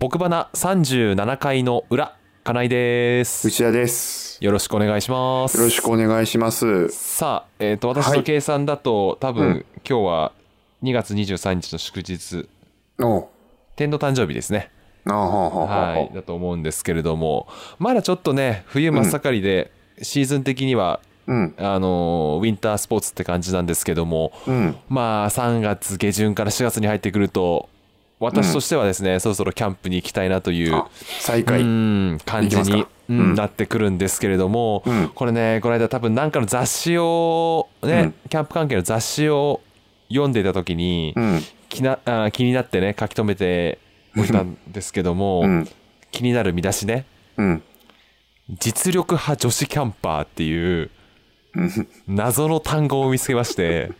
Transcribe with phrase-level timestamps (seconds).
[0.00, 3.48] 僕花37回の裏金井です。
[3.48, 4.42] 内田です。
[4.42, 5.58] よろしくお願いします。
[5.58, 6.88] よろしくお願いします。
[6.88, 9.66] さあ、えー、と私の計算だと、多分、うん。
[9.86, 10.32] 今日は
[10.82, 12.48] 2月23日の祝日。
[13.76, 14.70] 天の誕生日ですね。
[15.04, 17.46] あはいだと思うんですけれども。
[17.78, 19.70] まだちょっとね冬真っ盛りで、
[20.00, 21.54] シーズン的にはうん。
[21.58, 24.76] あのーウィンタースポーツって感じなんですけども、うん。
[24.88, 27.68] まあ3月下旬から4月に入ってくると
[28.20, 30.88] 私としてはですね、そろそろキャンプに行きたいなというあ、
[31.20, 31.62] 再う開。
[31.64, 39.60] ん感じにうんうんなってくるんですけれども、うんこれねこの間多分なんかの雑誌をね、うんキャンプ関係の雑誌を
[40.08, 41.40] 読んでいた時に、うん。
[41.68, 43.78] 気なあ気になってね書き留めて
[44.16, 45.68] おいたんですけども、うん。
[46.12, 47.62] 気になる見出しねうん。
[48.60, 50.90] 「実力派女子キャンパー」っていう
[51.54, 53.90] うん謎の単語を見つけまして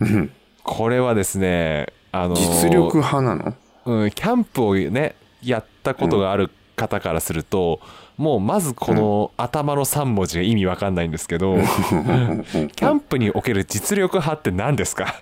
[0.00, 0.30] うん。
[0.62, 1.86] これはですね
[2.22, 3.54] あの実力派なの？
[3.86, 7.80] うん、キャンプをねやったことがある方からすると、
[8.16, 15.14] もうまずこの頭の3文字が意味わかんないんですけど、 キャンプにおける実力派って何ですか？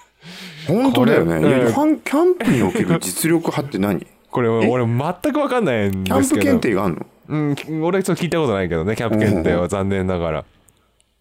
[0.68, 1.40] 本当だよね。
[1.40, 4.00] キャンプにおける実力派って何？
[4.00, 6.16] キ これ俺全くわかんないんですけど。
[6.16, 7.06] ャンプ検定があるの？
[7.28, 9.68] うん、俺ちょっと聞いたことないけどねキャンプ検定は。
[9.68, 10.44] 残念ながら。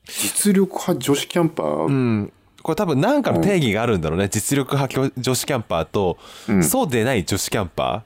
[0.07, 1.85] 実力派女子キャンパー？
[1.87, 2.33] うん
[2.65, 6.17] これ多分何かの定義があるんだろうね、実力派女子キャンパーと、
[6.49, 6.63] うん。
[6.63, 8.03] そうでない女子キャンパ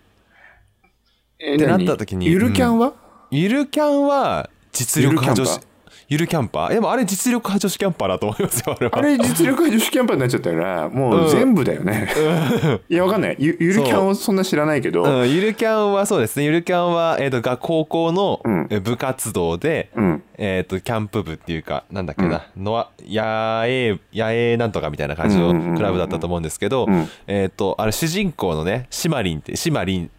[1.40, 2.90] えってな何った時にゆるキャンは？
[2.90, 2.94] ー
[3.32, 5.62] ゆるキャンは実力派女子
[6.10, 6.70] ゆるキャンパー？
[6.70, 12.10] でもあれ実力派女子キャンパーだと思いますよ俺はあれ実力派女子キャンパーになっちゃったらもう全部だよね。
[12.90, 13.36] いやわかんない。
[13.38, 15.04] ゆゆるキャンをそんな知らないけど。
[15.04, 16.46] うん、ゆるキャンはそうですね。
[16.46, 18.42] ゆるキャンは、えー、とが高校の
[18.82, 20.24] 部活動で、うん。
[20.40, 27.08] えー、とキャンプ部っていうかなんだっけな、のわ野営野営なんとかみたいな感じのうんうんうんうんクラブだったと思うんですけど、うん。
[27.28, 30.10] えっ、とあれ主人公のねシマリンってシマリン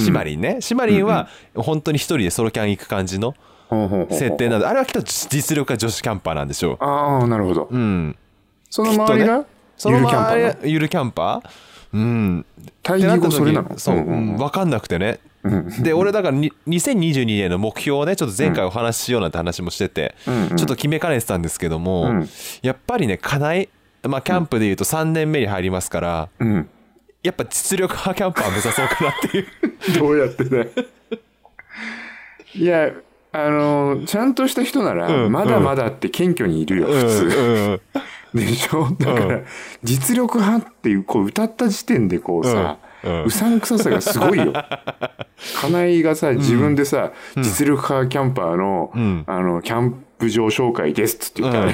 [0.00, 3.34] シマリンね、シマリンは本当に一人でソロキャン行く感じの
[4.10, 7.68] 設定なんであれはきっと実力派女子キャンパーなんでしょああ、なるほど。
[7.70, 7.74] う。
[7.74, 8.16] うん。
[8.70, 9.44] その周りが
[9.76, 11.50] そのゆるキャンパ周りゆるキャンパー？
[11.92, 12.46] うん。
[12.82, 13.78] 対義語それなの？
[13.78, 15.20] そう、分かんなくてね。
[15.44, 22.28] うんで俺だからに2022年の目標をねちょっと前回お話ししようなんて話もしてて、ちょっと決めかねてたんですけども、うん。
[22.62, 23.68] やっぱりね課題
[24.02, 26.68] まあキャンプでいうと3年目に入りますから、うん。
[27.22, 29.46] やっぱ実力派キャンパー目指そうかなっていう。
[29.98, 30.68] どうやってね。
[32.54, 32.90] いや、
[33.46, 37.24] あの、ちゃんとした人なら、うんまだまだって謙虚にいるよ、普通。
[37.24, 37.38] う
[37.72, 37.80] ん
[38.34, 38.88] でしょ？
[38.98, 39.44] だから、うん。
[39.82, 42.76] 実力派っていう、こう、歌った時点でこうさ、
[43.24, 44.52] うさんくささがすごいよ。
[45.62, 49.24] 金井がさ、自分でさ、実力派キャンパーの、ん。
[49.26, 51.72] あの、キャンプ場紹介ですって言ったら、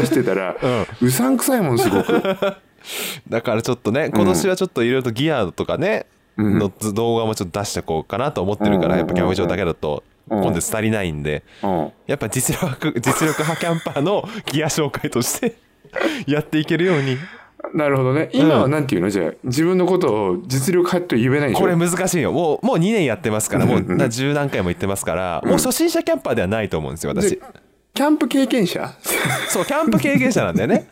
[0.00, 0.56] 出してたら、
[1.00, 2.20] うさんくさいもん、すごく。
[3.28, 6.06] だからちょっとね今年はちょっといろいろとギアとかね、
[6.36, 6.58] うん。
[6.58, 8.98] の動画もちょっと出してこうかなと思ってるから、うん。
[8.98, 10.42] やっぱキャンプ場だけだとうん。
[10.42, 11.92] コンテンツ足りないんで、うん。
[12.06, 15.54] やっぱ実力 実力派キャンパーのギア紹介として
[16.26, 17.18] やっていけるように。
[17.72, 18.28] なるほどね。
[18.34, 19.08] 今はなんていうの？
[19.08, 21.60] じゃあ、自分のことを実力派と言えないでしょ？
[21.60, 22.30] これ難しいよ。
[22.32, 27.30] もうもう2年やってますからもう十何回も言ってますから、もう初心者キャンパーではないと思うんですよ私。
[27.30, 27.38] で
[27.94, 28.90] キャンプ経験者？
[29.48, 30.88] そうキャンプ経験者なんだよね。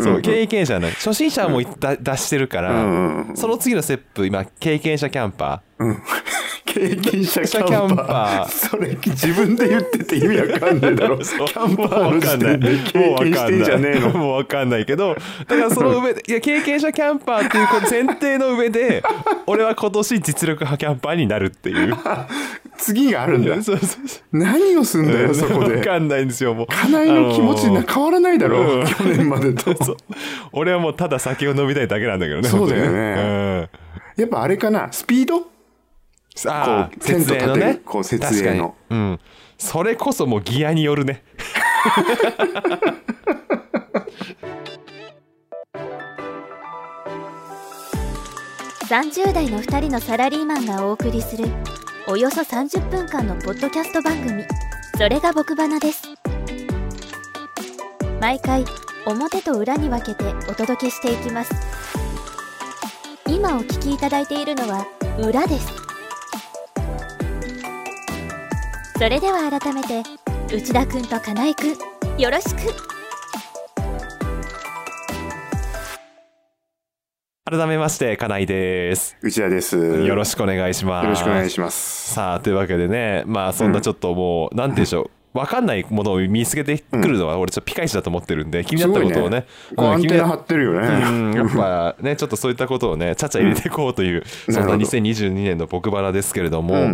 [0.00, 3.36] そう経験者なん初心者はも出してるから、うんうんうん。
[3.36, 5.62] その次のステップ今経験者キャンパ
[6.76, 8.48] 経験者キャンパー。
[8.48, 11.18] それ自分で言ってて意味わかんないだろ。
[11.18, 13.32] キャンパーの時点でもう経わかんない。
[13.32, 14.10] 験してんじゃねえの。
[14.10, 19.02] もうわかんないけどだからその上でいや経験者キャンパーっていう前提の上で
[19.46, 21.96] 俺は今年実力派キャンパーになるっていう。
[22.78, 23.54] 次があるんだ。
[23.64, 26.66] そうそう何をすんだよそこわでかんないんですよもう。
[26.68, 27.92] 金井の気持ちなあのー。
[27.94, 28.86] 変わらないだろ、うん。
[28.86, 29.74] 去年までと。
[30.52, 33.68] 俺はもうただ酒を飲みたいだけなんだけどねそうだよね。
[34.18, 34.22] うん。
[34.22, 35.55] やっぱあれかなスピード？
[36.44, 36.50] こ
[36.94, 37.66] うテント設営のね。
[37.66, 37.82] 立てる。
[37.84, 38.68] こう設営の。
[38.68, 39.00] 確かに。
[39.00, 39.20] うん。
[39.58, 41.22] それこそもうギアによるね。
[48.88, 51.48] 30代の2人のサラリーマンがお送りする
[52.06, 54.44] およそ30分間のポッドキャスト番組。
[54.96, 56.04] それが僕花です。
[58.20, 58.64] 毎回
[59.06, 61.52] 表と裏に分けてお届けしていきます。
[63.28, 64.86] 今お聞きいただいているのは
[65.18, 65.95] 裏です
[68.98, 70.02] それでは改めて
[70.50, 72.56] 内田くんと金井くんよろしく。
[77.44, 79.18] 改めまして金井です。
[79.20, 79.76] 内田です。
[79.76, 81.04] よろしくお願いします。
[81.04, 82.14] よろしくお願いします。
[82.14, 89.46] さあというわけでねまあそんなちょっともう、なんて言うんでしょう分かんないものを見つけてくるのは俺ちょっとピカイチだと思ってるんで、気になったことをね
[89.76, 90.86] アンテナ張っってるよね。
[90.86, 96.88] うん、 やっぱねちょっとそういったことをねちゃちゃ入れていこうという、そんななるほど2022年の僕バラですけれども、うんうん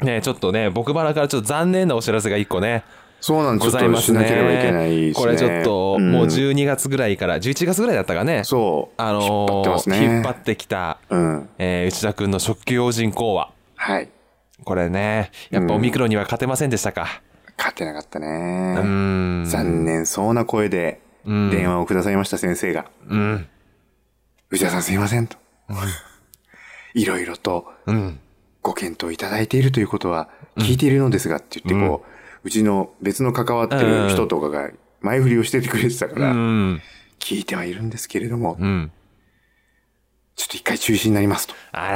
[0.00, 0.06] うん。
[0.06, 2.84] ねちょっとね僕バラからちょっと残念なお知らせが一個ね
[3.20, 5.24] そうなんですちょっとございますねしなければいけないですね。
[5.24, 8.94] これちょっと、んもう12月ぐらいから11月ぐらいだったかねそう。
[8.96, 10.04] あのー引っ張ってますね。
[10.04, 11.48] 引っ張ってきた、うん。
[11.58, 14.08] えー内田君の職業人講話はい。
[14.64, 17.22] これねやっぱオミクロンには勝てませんでしたか
[17.58, 18.74] 勝てなかったうね。
[19.42, 19.44] ん。
[19.44, 21.50] 残念そうな声でうん。
[21.50, 22.86] 電話をくださいました先生が。
[23.08, 23.46] うん。
[24.50, 25.36] 内田さんすいませんと。
[26.94, 27.04] い。
[27.04, 28.20] ろいろとうん。
[28.62, 32.08] ご検討いただいているということは聞いているのですがって言ってこう、
[32.44, 34.70] うちの別の関わってる人とかが
[35.00, 36.80] 前振りをしててくれてたかうら、ん。
[37.18, 38.90] 聞いてはいるんですけれども、うん。
[40.36, 41.54] ちょっと一回中止になりますと。
[41.72, 41.88] あ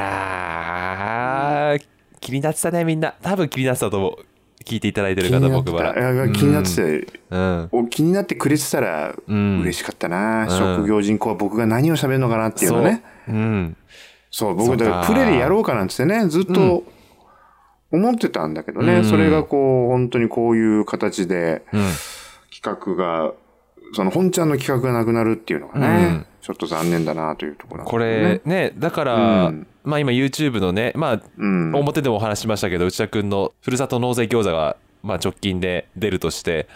[1.73, 1.87] らー
[2.20, 3.14] 気になってたねみんな。
[3.23, 4.26] 多分気になってたと思う
[4.62, 5.49] 聞いていただいてる方。
[5.49, 5.94] 僕は。
[6.32, 7.69] 気になってて、うん。
[7.73, 9.61] お気になってくれてたらん。
[9.61, 10.50] 嬉しかったな、ん。
[10.50, 13.03] 職業人口は僕が何を喋るのかなっていうのね。
[13.26, 13.35] そう。
[13.35, 13.76] うん。
[14.31, 16.85] そう、僕だからプレでやろうかなんつってね、ずっと
[17.91, 19.05] 思ってたんだけどね、うん。
[19.05, 21.82] それがこう、本当にこういう形でうん。
[22.55, 23.32] 企画が、
[23.94, 26.26] その本ちゃんの企画がなくなるっていうのがね、うん。
[26.43, 31.75] ちょっと残念だなというところなんだこれねだから、うんまあ今 YouTube のねまあうん。
[31.75, 36.69] 表でもお話ししましたけど内田君のふるさと納税餃子が、まあ、直近で出るとして、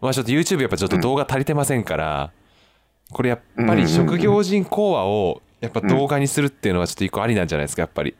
[0.00, 2.32] まあ、ちょっと YouTube やっぱちょっと動画足りてませんから、
[3.10, 8.14] これやっぱり職業人講話をやっぱ動画にするっていうのはちょっと一個ありなんじゃないですかやっぱり。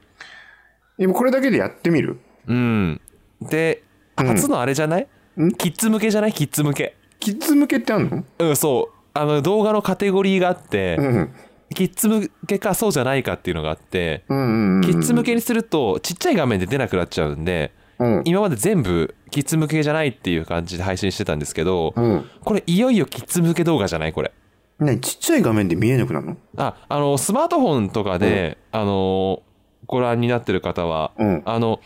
[0.99, 2.19] 今これだけでやってみる？
[2.47, 3.01] うん、
[3.43, 3.83] で
[4.17, 4.27] うん。
[4.27, 5.09] 初のあれじゃない、
[5.39, 5.53] ん？
[5.53, 6.33] キッズ向けじゃない？
[6.33, 6.97] キッズ向け。
[7.21, 8.25] キッズ向けってあんの？
[8.39, 8.97] うんそう。
[9.13, 11.35] あの動画のカテゴリーがあって、うん。
[11.75, 14.81] キッズ向けかそうじゃないかっていうのがあって、うんうんうん。
[14.83, 17.73] キッズ向けにするとちっちゃい画面で出なくなっちゃうんで。
[17.99, 18.23] うん。
[18.25, 22.25] 今まで全部キッズ向けじゃないっていう感じで配信してたんですけど、うん。
[22.45, 24.33] これいよいよキッズ向け動画じゃないこれ
[24.79, 26.37] ねちっちゃい画面で見えなくなるの？
[26.57, 29.43] ああのスマートフォンとかで、あの
[29.87, 31.81] ご覧になってる方は、うんあの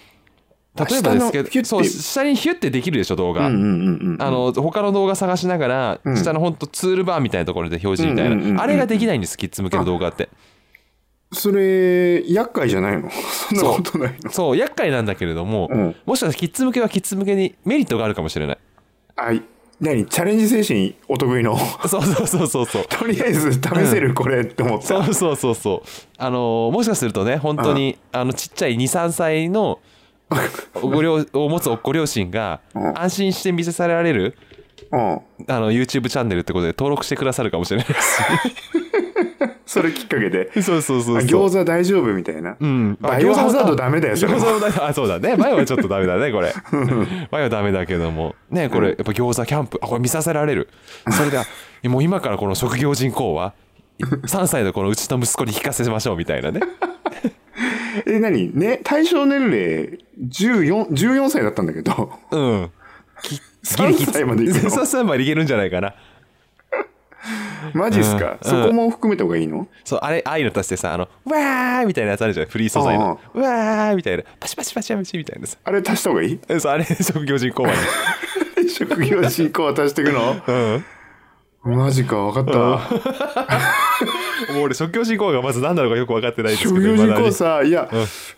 [0.76, 6.16] 例えばですけどそう下にヒュッてできるでしょ動画、他の動画探しながら、うん。
[6.16, 10.28] 下のほんとツールバーみたいなところで表示みたいな、うんうんうんうんあれができないんですキッズ向けの動画って。
[11.32, 13.08] それ、厄介じゃないの？
[13.48, 14.30] そんなことないの？
[14.30, 14.56] そう。
[14.56, 15.96] 厄介なんだけれども、うん。
[16.06, 18.58] もしかしたらキッズ向けはキッズ向けにメリットがあるかもしれない。
[19.16, 19.42] あい、
[19.80, 20.06] 何？
[20.06, 21.56] チャレンジ精神お得意の？
[21.88, 22.84] そうそうそうそうそう。
[22.88, 24.86] とりあえず試せるこれって思った。
[24.86, 25.88] そうそうそうそう。
[26.18, 29.78] あのーもしかするとね本当にあのちっちゃい23歳の
[30.74, 32.98] ご両を持つご両親がうん。
[32.98, 34.36] 安心して見せされられる
[34.92, 35.00] うん。
[35.00, 37.94] あの YouTube チャンネルってことで登録してくださるかもしれないし
[39.66, 40.50] それきっかけで。
[40.62, 41.46] そうそうそうあそう。
[41.46, 42.56] 餃子大丈夫みたいな。
[42.58, 42.98] うん。
[43.00, 44.34] バイオハザードダメだよ、それ。
[44.34, 45.36] 餃子もダメあそうだね。
[45.36, 46.52] 前はちょっとダメだねこれ。
[47.30, 48.34] 前はダメだけども。
[48.50, 50.68] ねこれやっぱ餃子キャンプあこれ見させられる。
[51.12, 51.44] それであ
[51.84, 53.52] もう今からこの職業人口は
[54.00, 56.60] 3歳のこのうちの息子に聞かせましょうみたいなね
[58.06, 58.56] え、何？
[58.56, 59.98] ね、対象年齢
[60.28, 62.70] 14、14歳だったんだけど、うん。
[63.22, 65.94] き 3歳までいくの？3歳までいけるんじゃないかな。
[67.74, 68.50] マジっすか、うん。
[68.50, 69.68] そこも含めた方がいいの？
[69.84, 72.46] そうあれああいうの足してさあのわーみたいなやつあるじゃん。
[72.46, 74.22] フリー素材のわーみたいな。
[74.40, 76.40] パシパシパシパシみたいなさあれ足した方がいい？
[76.58, 77.76] そうあれ 職業人口まで
[78.70, 80.36] 職業進行は足していくの？
[80.46, 81.76] うん。
[81.76, 82.58] マジか、分かった。
[82.58, 82.80] わ。
[84.54, 87.26] もう俺職業人口がまず何なのかよく分かってないですけど職業進未だに。
[87.26, 87.88] 行さ、いや、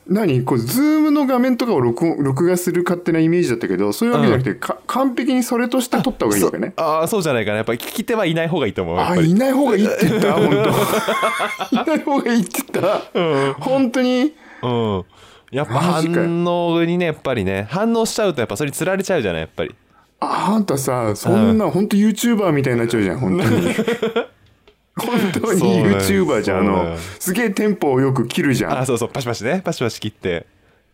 [0.07, 0.43] 何？
[0.45, 6.73] こう、ズームの画面とかを録音録画する勝手なイメージだったけど、そういうわけじゃなくて、か完璧にそれとして撮った方がいいわけね？
[6.77, 7.59] ああそうじゃないかな。
[7.59, 8.99] やっぱり聞き手はいない方がいいと思う。
[8.99, 11.83] あ、いない方がいいって言った、 本当。
[11.83, 13.55] いない方がいいって言った？
[13.61, 14.33] 本当に？
[14.63, 15.05] うん。
[15.51, 19.75] やっぱ反応にねやっぱりね反応しちゃうとやっぱそれにつられちゃうじゃないやっぱり。
[20.21, 23.67] ああんたさ、そんな、本当 YouTuber みたいになっちゃうじゃん、本当に。
[24.97, 28.79] 本当に YouTuber じゃん、あのすげえテンポをよく切るじゃん。
[28.81, 29.09] あそうそう。
[29.09, 29.63] パシパシね。
[29.65, 30.47] パシパシ切って。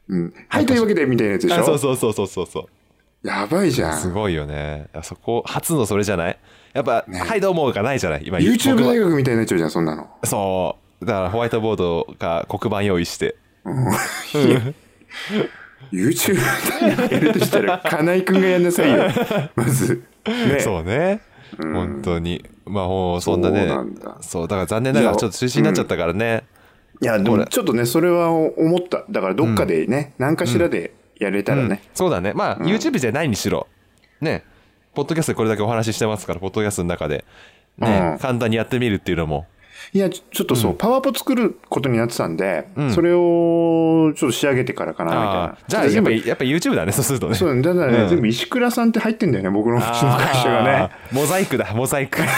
[0.09, 0.35] うん。
[0.49, 3.27] はい、というわけで、みたいなやつでしあそうょそうそうそうそうそう。
[3.27, 3.99] やばいじゃん。
[3.99, 4.87] すごいよね。
[4.93, 6.39] あそこ初のそれじゃない？
[6.73, 8.23] やっぱ「はいどうも」がないじゃない？
[8.25, 10.09] 今 YouTube 大学みたいになっちゃうじゃん、そんなの。
[10.23, 11.05] そう。
[11.05, 13.35] だからホワイトボードか黒板用意して。
[15.93, 16.39] YouTube
[16.81, 19.05] 大学やるとしたら、金井くんがやんなさいよ。
[19.57, 20.03] まず。
[20.27, 20.61] ね。
[20.61, 21.21] そうね
[21.57, 22.45] 本当に。
[22.67, 26.45] まあそんなねそうそうだから残念ながらちょっと中止になっちゃったからね。
[27.01, 27.45] いや、でこれ。
[27.45, 29.05] もちょっとね、それは思った。
[29.11, 31.83] だからどっかでね、何かしらでやれたらね。
[31.95, 32.33] そうだね。
[32.35, 33.67] まあ YouTube じゃないにしろ。
[34.21, 34.45] ね。
[34.95, 37.25] ポッドキャストでこれだけお話ししてますからポッドキャストの中で。
[37.79, 38.11] ね。
[38.13, 38.19] うん。
[38.19, 39.47] 簡単にやってみるっていうのも
[39.93, 42.93] いや、ちょっとそう、パワポ作ることになってたんで、うん。
[42.93, 45.59] それをちょっと仕上げてからかな、みたいあなあ。
[45.67, 47.35] じゃあやっ全部、ぱやっぱ YouTube だねそうするとね。
[47.35, 48.09] そう、だからね、うん。
[48.09, 50.91] 全部石倉さんって入ってんだよね、僕のうちの会社がね。
[51.13, 52.19] モザイクだモザイク。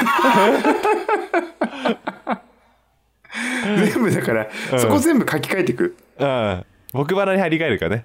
[3.93, 5.97] 全部だから、そこ全部書き換えていく。
[6.19, 6.65] うん。
[6.93, 8.05] 僕花に張り替えるかね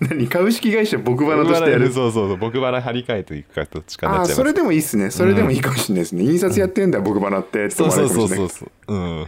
[0.00, 1.92] 何株式会社僕花としてやる？
[1.92, 2.36] そうそうそう。
[2.36, 4.36] 僕花張り替えていくかどっちかになっちゃいます。
[4.36, 5.10] それでもいいっすね。
[5.10, 6.24] それでもいいかもしれないですね。
[6.24, 7.66] 印刷やってんだ、僕花って。
[7.66, 8.94] ってそう思われそうるかもしれないそうそうそう。
[8.94, 9.26] うん。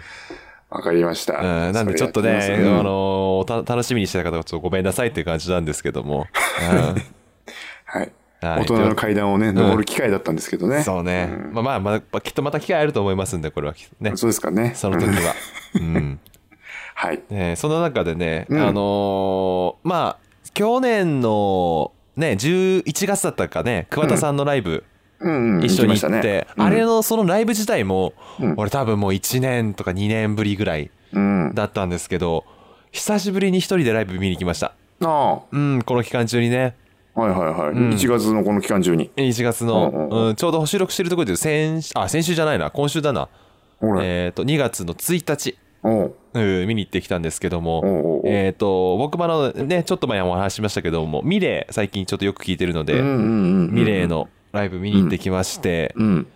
[0.69, 1.39] わかりました。
[1.39, 2.81] うん、なんでちょっとね、それやってみます。
[2.81, 6.27] あのーた楽しみにしてた方はちょっとごめんなさいっていう感じなんですけども、
[6.59, 6.95] は
[7.97, 7.99] い。
[7.99, 8.13] はい。
[8.43, 10.77] 大人の階段をね、登る機会だったんですけどね。
[10.77, 14.13] うんそうね、まあまあ、まあ、きっとまた機会あると思いますんでこれはね。
[14.17, 14.73] そうですかね。
[14.75, 15.35] その時は、
[15.75, 16.21] うん
[16.99, 17.23] はい。
[17.29, 24.83] ね、その中でね、うんあのーまあ去年のね11月だったかね桑田さんのライブ、
[25.21, 25.65] うんうん。
[25.65, 31.55] 一緒に行って、ねあれのそのライブ自体も、うん俺多分もう1年とか2年ぶりぐらいうん。
[31.55, 32.45] だったんですけど
[32.93, 34.73] 久しぶりに一人でライブ見に行きました
[35.03, 36.75] あうんこの期間中にね
[37.15, 37.75] あ、はいはいはい。
[37.77, 39.11] ん1月のこの期間中に。
[39.17, 43.29] 1月の、うんうんうんうんちょうど収録してるところで先あ先週じゃないな今週だな。
[44.01, 46.69] えっ、と2月の1日、おううん。
[46.69, 53.71] 見に行ってきたんですけども、えっ、と僕もあのねちょっと前お話ししましたけどもミレー最近ちょっとよく聞いてるので、うんうんうんうん。
[53.73, 56.27] ミレーのライブ見に行ってきまして、うん。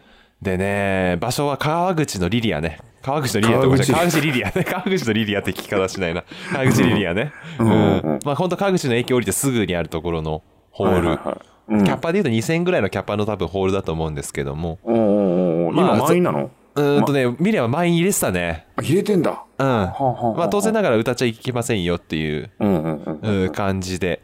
[0.42, 2.78] でね場所は川口のリリアね。
[3.02, 4.20] 川口のリリアとかじゃ川口。
[4.20, 4.64] リリアね。
[4.64, 6.24] 川口のリリアって聞き方しないな。
[6.52, 7.32] 川口リリアね。
[7.58, 7.70] ううん。
[7.70, 7.76] ん、う
[8.12, 8.18] ん。
[8.24, 11.32] まあ本当川口の駅降りてすぐにあるところのホール、はいはいは
[11.70, 11.74] い。
[11.74, 11.84] うん。
[11.84, 14.78] キャッパで言うと2000ぐらいのキャッパの多分ホールだと思うんですけども。
[14.84, 16.50] おうおうおうお今満員なの？
[16.74, 18.66] うーんとね、ミレーは満員入れてたね。
[18.76, 19.44] あ入れてんだ。
[19.58, 19.66] うん。
[19.66, 22.66] はあはあはあまあ当然ながら歌っちゃいけませんよっていうう
[23.48, 24.22] ん感じで。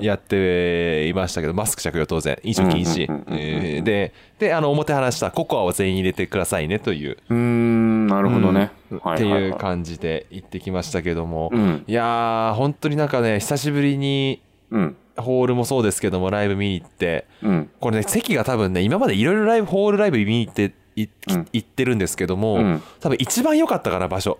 [0.00, 3.82] やっていましたけどマスク着用当然飲食禁止。
[3.82, 7.16] でであの表話したココアを全員入れてくださいねという。
[7.28, 8.70] うーん、なるほどね。
[8.92, 8.98] うん。
[8.98, 11.84] はっていう感じで行ってきましたけども、うん。
[11.88, 14.96] いやー本当になんかね久しぶりにうん。
[15.16, 17.70] ホールもそうですけどもライブ見に行ってうん。
[17.80, 21.46] これね席が多分ね今までいろいろライブホールライブ見に行っていうん。
[21.52, 22.82] 行ってるんですけども、うん。
[23.00, 24.38] 多分一番良かったかな場所。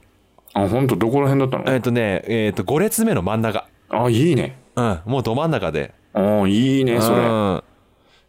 [0.55, 1.75] あ、ほんと、どこら辺だったの？
[1.75, 3.67] えっ、とねえっ、と5列目の真ん中。
[3.91, 4.59] あ、いいね。
[4.77, 5.93] うんもうど真ん中で。
[6.15, 7.23] あいいね、それ。
[7.23, 7.63] うん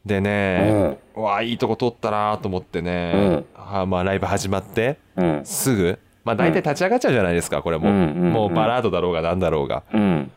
[0.06, 5.42] でね、うわいいとこ撮ったなと思ってね、はまあ、ライブ始まってうん。
[5.44, 8.34] すぐ、まあ、大体立ち上がっちゃうじゃないですかこれも、うんうんうん。
[8.34, 9.84] もうバラードだろうがなんだろうが。
[9.94, 10.32] うん。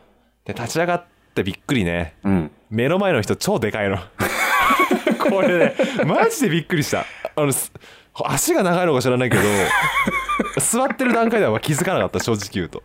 [0.45, 2.15] で立ち上がってびっくりね。
[2.23, 2.51] うん。
[2.69, 3.97] 目の前の人超でかいの
[5.29, 5.75] これね
[6.05, 7.05] マジでびっくりした。
[7.35, 7.71] あのす
[8.25, 9.41] 足が長いのか知らないけど
[10.61, 12.83] 座ってる段階では気づかなかった正直言うと。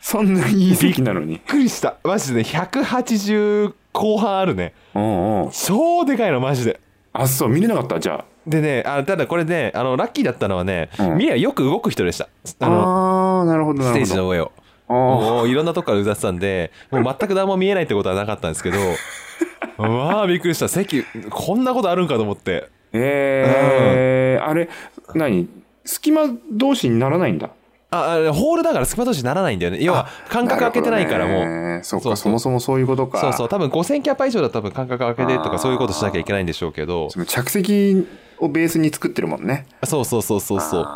[0.00, 1.26] そんないい席なのに？
[1.26, 1.96] びっくりした。
[2.04, 4.74] マジでね180後半あるね。
[4.94, 5.50] うんうん。
[5.52, 6.80] 超でかいのマジで。
[7.12, 8.00] あ、そう、見れなかった？
[8.00, 11.16] じゃでねあただこれねあのラッキーだったのはね、うん。
[11.16, 12.24] ミレはよく動く人でした。
[12.60, 12.66] あ。
[12.66, 14.12] あのあー、なるほど、なステるほど。
[14.12, 14.52] ージの上を。
[14.56, 18.78] あもういろんなとこから歌ってたんでもう全く何も見えないってことはなかったんですけど
[19.78, 20.68] まあびっくりした。
[20.68, 22.68] 席こんなことあるんかと思って。
[22.92, 24.68] えー、あれ、
[25.14, 25.48] 何？
[25.84, 27.50] 隙間同士にならないんだ？
[27.90, 29.78] ああホールだから隙間同士にならないんだよね。
[29.80, 31.78] 要は間隔開けてないからもう。
[31.78, 31.84] う。
[31.84, 32.00] そう。
[32.00, 33.20] か、そもそもそういうことか。
[33.20, 33.48] そうそう。
[33.48, 37.08] 多分5000キャパ以上だと多分間隔開けてとかそういうことしなきゃいけないんでしょうけど。
[37.26, 38.06] 着席
[38.38, 39.66] をベースに作ってるもんね。
[39.84, 40.88] そうそうそうそうそう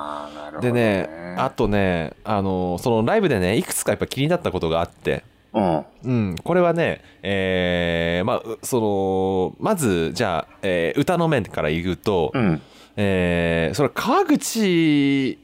[0.61, 5.85] でねあとねあのそのライブでねいくつかやっぱ気になったことがあってうん。
[6.05, 12.61] うん、これはね、えーまあ、うそのまずじゃあ、えー歌の面から言うと、うん。
[12.97, 15.38] えーそれ川口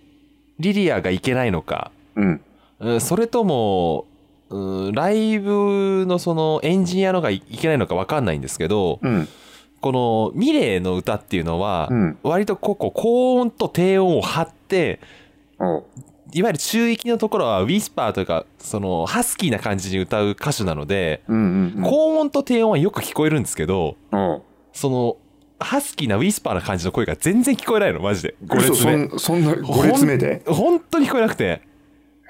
[0.59, 2.41] リリアがいけないのか、うん。
[2.81, 4.07] うんそれとも、
[4.51, 9.29] うんライブのそのエンジニアのがいいけないのか分かんないんですけど、うん。
[9.85, 12.19] このミレーの歌っていうのは、うん。
[12.23, 14.99] 割とここ高音と低音を張って
[16.33, 21.21] いわゆる中域のところはウィスパーというかそのハスキーな感じに歌う歌手なので。
[21.83, 23.97] 高音と低音はよく聞こえるんですけど
[24.73, 25.19] その
[25.61, 28.37] ハスキーなウィスパーな感じの声が全然聞こえないのマジで。
[28.47, 30.43] 5列嘘目そんそんな5列目で？
[30.47, 31.45] ほん本当に聞こえなくて。
[31.45, 31.61] へ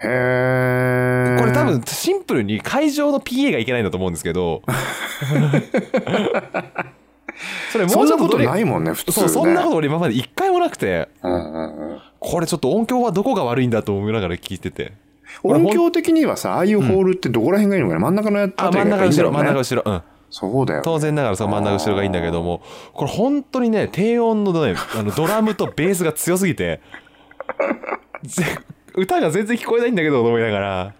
[0.02, 1.36] え。
[1.38, 4.62] これ多分シンプルに会場の PA がいけないんだと思うんですけど
[7.72, 9.14] それもそんなことうちょっとないもんね、普通ね。
[9.14, 11.98] そうそんなこと俺今まで一回もなくてうんうんうん。
[12.20, 14.92] これちょっと音響はどこが悪いんだと思いながら聞いてて。
[15.42, 20.02] 音響的にはさ、ああいうホールってどこら辺がいいのかな真ん中のやつああたりが真ん中後ろ真ん中後ろうん。
[20.34, 20.82] そうだよ。
[20.84, 22.60] 当然ながらその真ん中後ろがいいんだけども
[22.92, 26.80] これ本当にね低音のね あのドラムとベースが強すぎて
[28.24, 28.44] ぜ
[28.96, 30.94] 歌が全然聞こえないんだけどと思いながら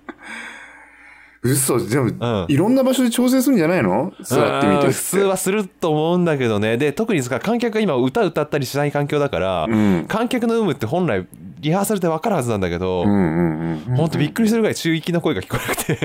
[1.45, 2.47] 嘘でも、ん。
[2.49, 4.13] いろんな場所で調整するんじゃないの？
[4.23, 4.87] 座ってみて。
[4.87, 6.79] うん普通はすると思うんだけどね。
[6.79, 10.07] で特に観客が今歌歌ったりしない環境だから、ん。
[10.09, 11.27] 観客の有無って本来
[11.61, 15.99] リハーサルで分かるはずなんだけど、うんうんうんほんとびっくりするぐらい中域の声が聞こえなくて。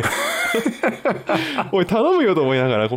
[1.72, 2.90] おい頼むよと思いながら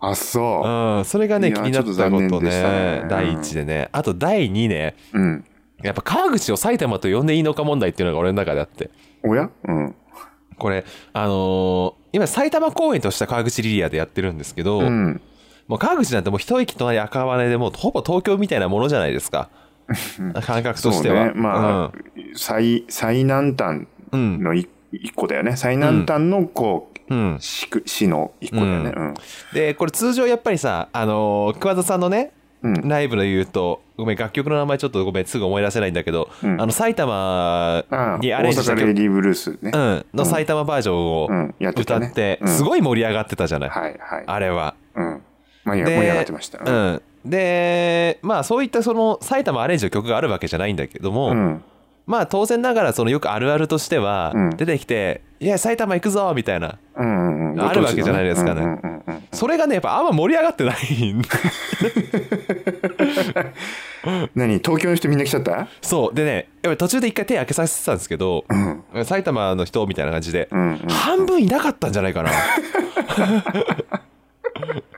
[0.00, 0.68] あそう。
[0.68, 2.50] うん、それがね気になったことね。
[2.50, 3.04] ね。
[3.08, 3.88] 第一でね。
[3.92, 4.96] あと第二ね。
[5.12, 5.44] うん。
[5.82, 8.90] やっぱ川口を埼玉と呼んでいいのか問題っていうのが俺の中であって。
[9.22, 9.48] おや？
[9.64, 9.94] うん
[10.58, 15.20] これあのー今埼玉公園とした川口リリアでやってるんですけど、うん。
[15.66, 19.50] もう川口なんてもう一駅隣赤羽でもうほぼ東京みたいなものじゃないですか。
[20.42, 21.32] 感覚としては、 ね。
[21.34, 21.98] まあ、
[22.34, 24.42] 最最南端うん。
[24.42, 25.56] のい一個だよね。
[25.56, 27.38] 最南端のこう、うん、うん。
[27.40, 28.92] 市の一個だよね。
[28.96, 29.14] うん。
[29.52, 32.88] でこれ通常やっぱりさあのー桑田さんのねうん。
[32.88, 36.60] ライブの言うとごめん楽曲の名前ちょっとごめんすぐ思い出せないんだけど、うん。
[36.60, 37.84] あの埼玉
[38.20, 42.48] にア大レンジしたレディーブルースね、うん、の埼玉バージョンを歌って、うん。
[42.48, 44.24] すごい盛り上がってたじゃない、はいはい。
[44.26, 44.74] あれは。
[44.94, 45.22] うん。
[45.64, 46.58] 盛りで上がってました。
[46.64, 47.02] うん。
[47.24, 51.62] でまあそういったその埼玉アレンジの曲があるわけじゃないんだけども、うん。
[52.06, 54.50] まあ当然ながらそのよくあるあるとしてはうん。
[54.56, 57.10] 出てきて「いや埼玉行くぞ」みたいなうんう
[57.42, 57.60] んうん。
[57.60, 58.62] あるわけじゃないですかね。
[58.62, 59.22] うんうんうんうん。
[59.32, 60.76] それがねやっぱあんま盛り上がってない
[64.34, 64.58] 何？
[64.58, 65.68] 東京の人みんな来ちゃった？
[65.80, 66.14] そう。
[66.14, 69.04] でねやっぱり途中で一回手開けさせてたんですけど、うん。
[69.04, 70.78] 埼玉の人みたいな感じで、うんうん。
[70.88, 72.30] 半分いなかったんじゃないかな。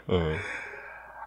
[0.09, 0.37] うん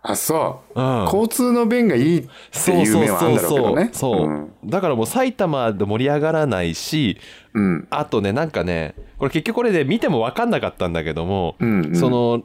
[0.05, 1.03] あそう、うん。
[1.05, 3.89] 交通の便がいいっていう面はあるんだろうけどね。
[3.93, 4.51] そう、ん。
[4.65, 7.17] だからもう埼玉で盛り上がらないし
[7.53, 7.87] うん。
[7.89, 11.95] あとねなんかねこれ結局これで見ても分かんなかったんだけども、うんうん。
[11.95, 12.43] その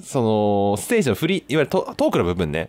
[0.00, 2.68] そのステージの振りいわゆるトトークの部分ね。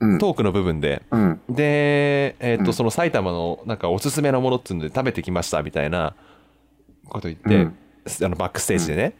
[0.00, 0.18] うん。
[0.18, 1.40] トークの部分で、うん。
[1.50, 2.72] で、えっとうん。
[2.72, 6.14] その埼玉のなんかおすすめのものっていうので食べてきましたみたいな
[7.06, 7.76] こと言って、うん。
[8.24, 9.14] あのバックステージでね、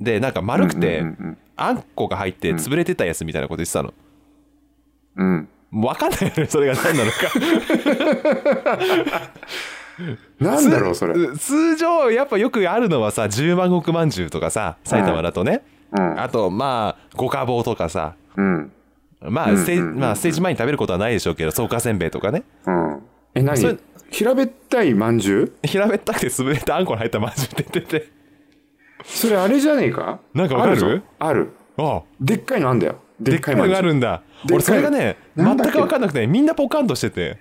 [0.00, 3.92] でなんか丸くて、うんうんあんこが入って潰れてたやつみたいなこと言ってたの、
[5.16, 5.26] うん。
[5.26, 7.16] うんもう分かんないよねそれが何なのか。
[10.38, 11.14] なんだろうそれ。
[11.14, 16.20] 通通常やっぱよくあるのはさ十万石まんじゅうとかさ埼玉だとね、うん。
[16.20, 18.16] あとまあ五家宝とかさ。
[18.36, 18.70] うん。
[19.22, 20.00] まあステージ、うんうんうん。
[20.00, 22.42] まあステージ前に食べることはないでしょうけど草加せんべいとかね。
[22.66, 23.02] うん。
[23.34, 23.56] え何？
[23.56, 23.78] それ
[24.10, 28.12] 平べったいまんじゅう平べったくて潰れたあんこの入ったまんじゅうって言ってて
[29.04, 30.18] それあれじゃねえか？
[30.34, 31.02] なんかわかる？
[31.18, 32.02] あるああ。
[32.20, 32.96] でっかいのあんだよ。
[33.20, 34.22] ででっかいのがあるんだ。
[34.50, 37.38] 俺それがね全く分かんなくてみんなポカンとしてて。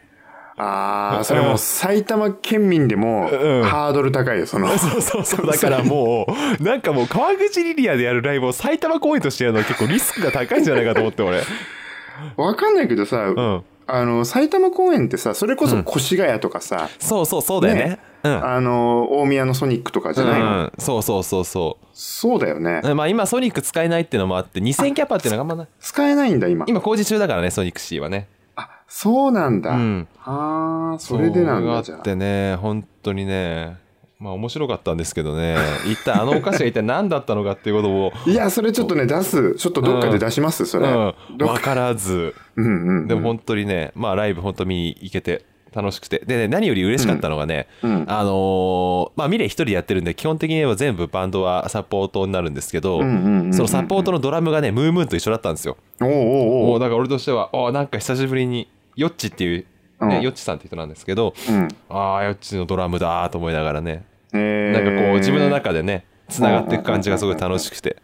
[0.57, 3.63] ああそれもう埼玉県民でもうん。
[3.63, 4.67] ハードル高いよその。
[4.77, 6.27] そうそうそうだからも
[6.59, 11.41] うなんかもう川口リリアでやるライブを埼玉公演としてやるのは結構リスクが高いんじゃないかと思って俺。
[12.37, 17.83] わかんないけどさ、んあの埼玉公園ってさそれこそ越谷とかさ、そうそうそうだよね。
[17.85, 18.45] ねうん。
[18.45, 25.67] あの大宮のソニックとかじゃないの、うん、そうそうそうそそうだよね、うまあ今ソニック使えないっていうのもあって2000キャパっていうのがあんまない。
[25.79, 26.65] 使えないんだ今。
[26.67, 28.27] 今工事中だからねソニック C はね。
[28.55, 30.07] あそうなんだ、うん。
[30.23, 33.77] ああそれでなんだじゃあってね本当にね
[34.21, 35.57] まあ面白かったんですけどね。
[35.91, 38.13] 一体あのお菓子が一体何だったのかっていうことを。
[38.27, 39.55] いやそれちょっとね出す。
[39.55, 41.37] ちょっとどっかで出します、それ、うん。
[41.39, 41.45] か。
[41.53, 42.35] 分からず。
[42.55, 43.07] うんうんうん。
[43.07, 46.19] でも本当にねまあライブ本当見に行けて楽しくて。
[46.23, 48.05] でね何より嬉しかったのがね、うん。
[48.07, 55.77] あのーまあミレイ一人でやってるんで基本的に言えば全部バンドはサポートになるんですけど、そのサポートのドラムがねムームーンと一緒だったんですよ。
[55.99, 59.65] おうおうおうもうだから俺としてはあなんか久しぶりにヨッチっていう、ね
[60.01, 60.21] うん。
[60.21, 61.67] ヨッチさんって人なんですけどうん。
[61.89, 64.71] ああヨッチのドラムだと思いながらねえー。
[64.71, 68.01] なんかこう自分の中でねつながっていく感じがすごい楽しくて。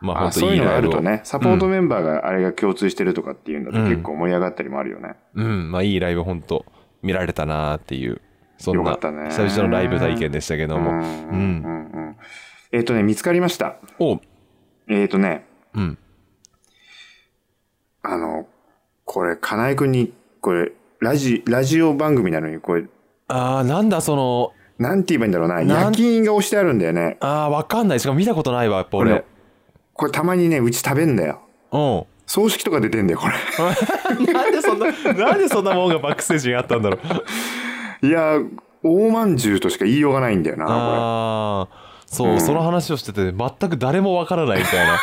[0.00, 1.20] まああ本当そういうのがいいライブをあるとね。
[1.24, 3.90] サポートメンバーがあれが共通してるとかっていうんだとうん。
[3.90, 6.64] 結構盛り上がったりもあるよね、うん、まあいいライブ本当
[7.02, 8.20] 見られたなっていう
[8.58, 10.90] そんな久々のライブ体験でしたけども。
[10.90, 12.16] うんうんうんうん
[12.70, 13.76] えっ、とね見つかりました。
[13.98, 14.20] お
[14.88, 15.46] えっ、とね。
[15.74, 15.98] うん。
[18.02, 18.46] あの
[19.04, 22.84] これ金井君にこれラジラジオ番組なのにこれ。
[23.28, 25.56] ああなんだそのなんて言えばいいんだろうな。
[25.56, 25.68] なん？
[25.68, 27.16] 夜勤が押してあるんだよね。
[27.20, 28.00] ああわかんない。
[28.00, 29.24] しかも見たことないわやっぱ俺。
[29.92, 31.40] これたまにねうち食べんだよ。
[31.72, 32.04] うん。
[32.26, 33.34] 葬式とかで出んだよこれ。
[34.32, 36.98] なんでそんななんでそんなもんがバックステージにあったんだろ
[38.02, 38.06] う。
[38.06, 38.38] いや
[38.84, 42.40] 大まんじゅうとしか言いようがないんだよなこああそう、うん。
[42.40, 44.98] その話をしてて全く誰もわからないみたいな。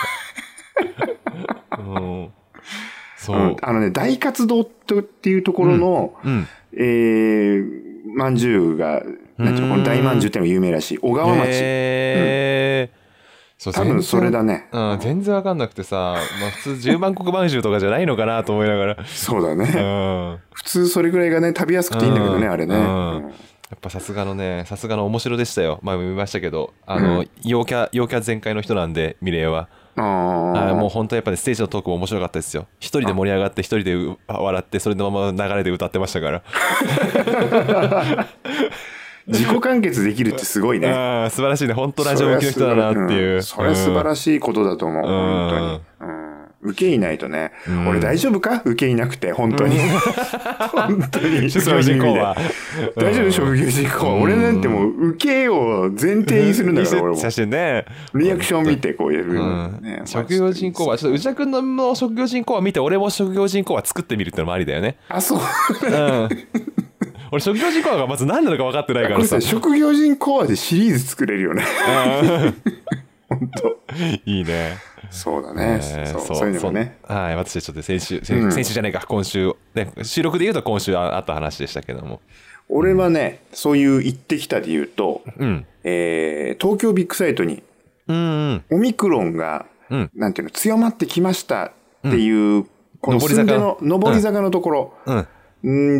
[1.79, 2.29] うん。
[3.17, 6.47] そう、れ、うん、あのね大活動っていうところの、うん。
[6.77, 9.03] えー、まんじゅうが
[9.37, 10.97] なんていうのこの大まんじゅうっていうのが有名らしい。
[10.99, 12.91] 小川町、へえ、
[13.57, 14.67] そう多分それだね。
[14.71, 22.51] うん、全然わかんなくてさ、まあ、普通十万石まんじゅうとかじゃないのかなと思いながら、そうだね、うん、普通それぐらいがね食べやすくていいんだけどね、うん。
[22.51, 23.15] あれね、うん。
[23.15, 23.31] うん。
[23.75, 25.79] っぱさすがのねさすがの面白でしたよ。
[25.81, 27.29] 前も見ましたけどあの、うん。
[27.43, 30.73] 陽キャ陽キャ全開の人なんでミレイはあ。
[30.73, 36.43] もう本当やっぱりステージのトークも面白かったですよ一人で盛り上がって一人でう笑ってそれのまま流れで歌ってましたから
[39.27, 40.87] 自己完結できるってすごいね。
[41.31, 45.03] 素晴らしいね本当ラジオ向きの人だなっていうそれは素晴らしいことだと思う。
[45.03, 46.09] ん本当に。
[46.09, 46.24] うん
[46.65, 48.61] 受けいないとね、ん俺大丈夫か？
[48.65, 49.77] 受けいなくて、本当に。
[50.71, 51.49] 本当に。
[51.51, 52.35] 職業人口は
[52.95, 54.13] 大丈夫職業人口は。
[54.15, 57.17] 俺なんてもう受けを前提にするんだから、俺も。
[57.17, 60.01] 写真ねリアクション見てこういうね。
[60.05, 65.39] 職業人口はちょっと内田君の職業人口は見て俺も職業人口は作ってみるってのもありだよねあ、そう。
[65.39, 66.29] うん
[67.31, 71.63] 俺職業人口がまず何なのか分かってないからさ職業人口はでシリーズ作れるよね。
[73.27, 73.77] 本当。
[74.25, 74.77] いいね
[75.11, 75.79] そうだね。
[75.81, 76.97] えーそうそういうのもね。
[77.03, 82.21] はい私ちょっと先週先,、週じゃないか今週ね収録で言うと今週ああった話でしたけども。
[82.67, 85.65] 俺はね、そういう行ってきたで言うと、うん。
[85.83, 87.61] えー東京ビッグサイトに
[88.07, 88.63] うんうん。
[88.71, 90.11] オミクロンが、うん。
[90.15, 92.65] なんていうの、強まってきましたっていう、
[93.01, 93.57] この上り坂。
[93.57, 94.93] の上り坂のところ。
[95.05, 95.27] うんん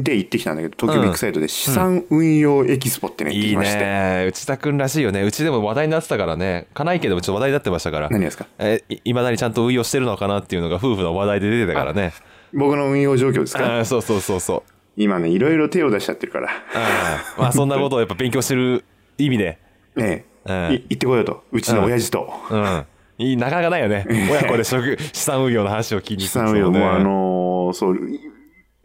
[0.04, 3.80] で行ってきたんだけど、東京ビッグサイトで資産運用エキスポってね、行っていいきまして。
[3.80, 4.26] ね。
[4.28, 5.24] 内田君らしいよね。
[5.24, 6.68] うちでも話題になってたからね。
[6.76, 8.10] 家内家でもちょっと話題になってましたから。
[8.10, 8.46] 何ですか？
[8.60, 12.14] えいいまだにちゃんと運用してるのかなっていうのが夫婦の話題で出てたからね。
[12.54, 13.84] 僕の運用状況ですか？
[13.86, 14.72] そうそうそうそう。
[14.98, 16.50] 今ね、いろいろ手を出しちゃってるから。
[16.74, 18.86] あーまあそんなことをやっぱ勉強してる
[19.18, 19.58] 意味で。
[19.96, 20.54] ねうん。
[20.54, 21.44] え、い行ってこようと。
[21.52, 22.32] うちの親父と。
[22.52, 22.86] うん。
[23.18, 24.06] いいなかなかないよね。
[24.30, 27.98] 親子で職資産運用の話を聞きに資産運用も、あのーそう、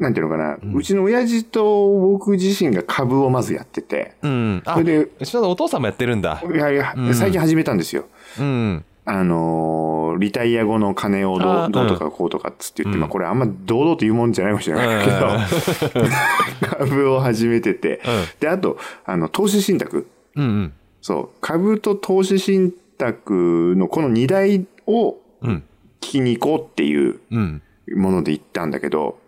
[0.00, 4.62] なんていうのかな、うちの親父と僕自身が株をまずやってて、うん。
[4.64, 6.42] あそれでうちのお父さんもやってるんだ。
[6.42, 8.06] いやいや、最近始めたんですよ。
[8.38, 8.84] うん。
[9.04, 13.00] あのーリタイア後の金をどうどうとかこうとかっつって言って、うん。
[13.00, 18.00] まあこれあんま堂々と言うもんじゃないかもしれないけど、株を始めてて、
[18.40, 20.08] で、あと、あの、投資信託。
[20.36, 20.72] うんうん。
[21.02, 25.62] そう、株と投資信託のこの2台をうん。
[26.00, 27.62] 聞きに行こうっていううん。
[27.94, 29.18] もので行ったんだけど、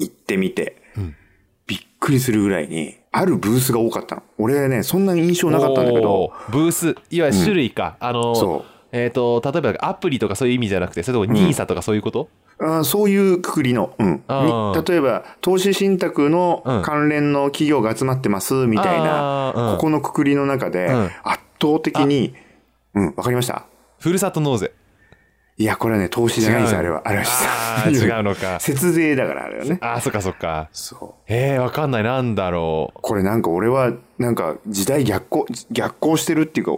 [0.00, 1.14] 行ってみて、ん。
[1.66, 4.22] びっくりするぐらいに、あるブースが多かったの。
[4.38, 6.12] 俺ね、そんなに印象なかったんだけど。
[6.12, 6.94] お、ーブース。
[7.10, 8.70] いわゆる種類か、あのそう。
[8.92, 14.24] えっ、と例えばアプリとかそういう意味じゃなくてそれとも NISA とかそういうこと、あーそういうくくりの、うん。
[14.28, 16.82] 例えば、投資信託のうん。
[16.82, 19.76] 関連の企業が集まってます、みたいな、あーうん。
[19.76, 21.04] ここのくくりの中で、うん。
[21.22, 22.34] 圧倒的に、
[22.94, 23.64] うん、わかりました？
[24.00, 24.72] ふるさと納税
[25.60, 27.02] いや、これはね、投資じゃないんですよ、あれは。
[27.04, 29.76] あれは違うのか 節税だから、あれはね。
[29.82, 31.22] ああそっかそっかそう。
[31.28, 36.72] えー、わかんないなんだろうこれなんか俺は、なんか時代逆行、逆行してるっていうか、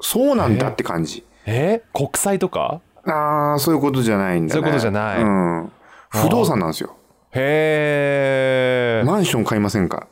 [0.00, 1.24] そうなんだって感じ。
[1.46, 2.82] えー、国債とか？
[3.06, 4.60] ああ、そういうことじゃないんだね。
[4.60, 5.72] そういうことじゃないうん。
[6.10, 6.94] 不動産なんですよ。
[7.34, 10.06] へえ、マンション買いませんか？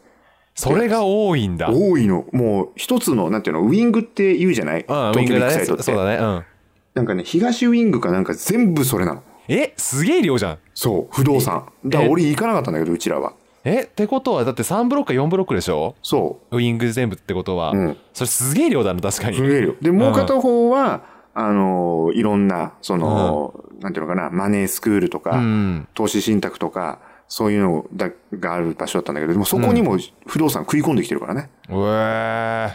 [0.55, 2.25] それが多いんだ多いの。
[2.33, 4.87] もう一つの、なんていうの、ウィングって言うじゃない？
[4.89, 5.83] うんウィ東京ビングだねッグサイトって。
[5.83, 6.45] そうだねうん
[6.95, 9.23] なんかね、東ウィングかなんか全部それなの。
[9.49, 11.67] えすげえ量じゃんそう、不動産。
[11.85, 13.33] だから俺行かなかったんだけど、うちらは。
[13.65, 15.95] えってことはだって3ブロックか4ブロックでしょ？
[16.03, 19.31] そウィング全部ってことは、うんそれすげえ量だな確かう。
[19.33, 19.75] にすげえよ。
[19.81, 21.03] で、もう片方は、
[21.35, 26.99] あのーいろんな、その、なんていうのかな、マネースクールとか、うん投資信託とか、
[27.29, 31.51] そういうのだがある場所だったんだけど、でもそこにも不動産食い込んできてるからね。
[31.69, 32.71] うえー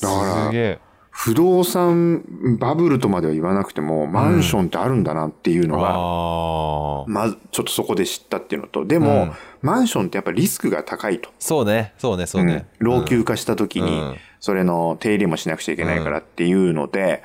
[0.00, 0.78] だからすげえ
[1.20, 2.22] 不動産
[2.60, 9.32] バブルとまでは言わなくても、マンションってあるんだなっていうのが、ああまずちょっとそこで知ったっていうのと、でも、うん。
[9.60, 11.30] マンションってやっぱリスクが高いと。
[11.40, 11.92] そうね。
[11.98, 12.26] そうね。
[12.26, 12.86] そうね、うん。
[12.86, 17.24] 老朽化した時にうん、それの手入れもしなくちゃいけないからっていうので、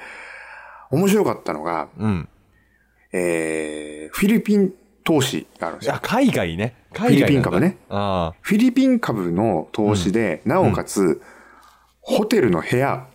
[0.89, 2.27] 面白かったのが、うん。
[3.12, 5.95] えー、フィリピン投資があるんですよ。
[5.97, 5.99] あ。
[5.99, 6.73] 海外ね。
[6.93, 7.77] 海外フィリピン株ね。
[7.89, 11.21] あフィリピン株の投資で、なおかつ、
[12.01, 13.06] ホテルの部屋、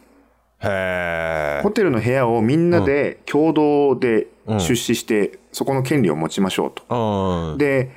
[0.60, 7.52] ホテルの部屋をみんなで共同でうん出資して、そこの権利を持ちましょうと。
[7.52, 7.58] うん。
[7.58, 7.90] で、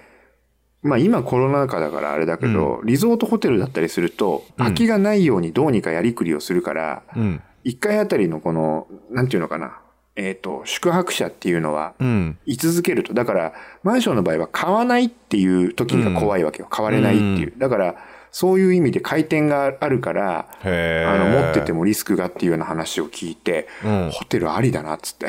[0.84, 7.42] まあ今コロナ禍だからあれだけど、リゾートホテルだったりすると、空きがないようにどうにかやりくりをするから、うん。
[7.64, 9.80] 一回あたりのこの、なんていうのかな、
[10.16, 12.38] えっ、と、宿泊者っていうのは、うん。
[12.46, 13.14] 居続けると。
[13.14, 16.68] だから、マンションの場合は買わないっていう時が怖いわけよ。
[16.70, 17.54] 買われないっていう。
[17.58, 17.96] だから、
[18.32, 24.10] そういう意味で回転があるから、あの、持っててもリスクがっていうような話を聞いて、うん。
[24.12, 25.28] ホテルありだなっつって。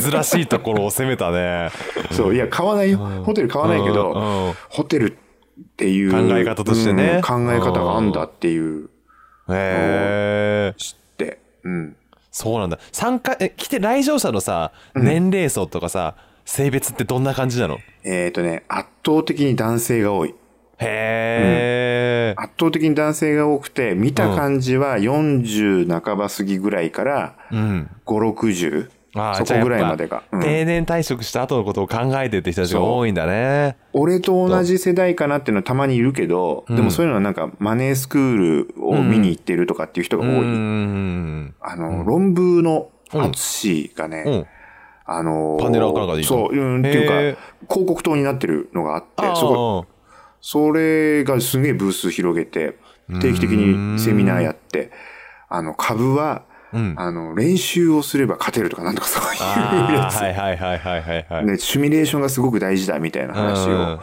[0.00, 1.70] 珍しいところを攻めたね。
[2.12, 2.98] そう、いや、買わないよ。
[2.98, 5.16] ホテル買わないけど、ホテルっ
[5.76, 7.14] ていう考え方としてね。
[7.16, 8.90] うん考え方があんだっていう、
[9.50, 11.38] へえ知って。
[11.62, 11.96] うん。
[12.30, 12.78] そうなんだ。
[12.92, 17.78] 参加え来て来場者のさ年齢層とかさ性別ってどんな感じなの？
[18.04, 20.34] えっ、とね、圧倒的に男性が多い。
[20.78, 22.34] へえ。
[22.36, 27.90] 圧倒的に男性が多くて、見た感じは40半ば過ぎぐらいからうん。
[28.06, 28.90] 5、60。
[29.16, 30.24] あそこぐらいまでが。
[30.32, 33.76] うん定年退職した後のことを考えてって人たちが多いんだね。
[33.92, 38.36] 俺と同じ世代かなっていうのはたまにいるけど、うんでもそういうのはなんかマネースクー
[38.74, 40.30] ルを見に行ってるとかっていう人が多い。
[40.40, 41.54] うん。
[41.60, 44.46] あの、論文の淳がね、うん。
[45.06, 49.86] あのーパネラーかなんかでいいのそう、うん、っていうか広告塔になってるのがあって、あそこ、
[50.46, 52.76] それがすげえブース広げて、
[53.18, 54.90] 定期的にセミナーやって、
[55.48, 56.94] あの、株は、うん。
[56.98, 60.16] あの、練習をすれば勝てるとかなんとかそういうやつ。
[60.16, 61.46] はいはいはいはいはいはい。
[61.46, 64.00] ね、シミュレーションがすごく大事だみたいな話うんを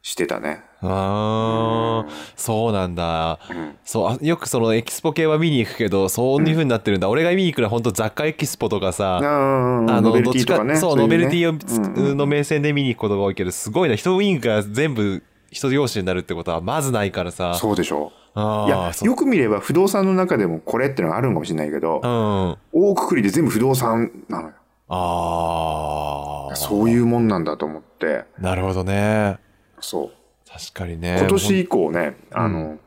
[0.00, 0.62] してたね。
[0.80, 3.32] ああ、そうなんだ。
[3.32, 3.38] ん
[3.84, 7.10] そうあ、よくそのエキスポ系は見に行くけど、そういう風になってるんだ。
[7.10, 10.76] 俺が見に行くのは本当雑貨エキスポとかさ、あノの、どっちかね。
[10.76, 13.94] そう、ノベルティの目線で見に行くことが多いけど、すごいな。
[13.96, 15.22] 人ウィングが全部
[15.56, 17.54] 人用紙になるってことはまずないからさ。
[17.54, 18.66] そうでしょあう。
[18.68, 22.56] いやよく見れば不動産の中でもこれってのがあるのかもしれないけどう、ん。
[22.72, 24.54] 大くくりで全部不動産なのよ。
[24.88, 26.56] ああ。
[26.56, 29.38] そういうもんなんだと思って、なるほどね。
[29.80, 30.10] そう。
[30.50, 31.16] 確かにね。
[31.18, 32.78] 今年以降ね、あの、